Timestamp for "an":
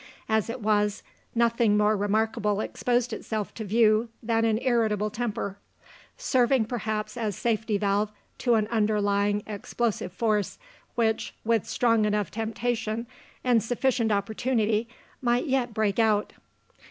4.45-4.57, 8.55-8.65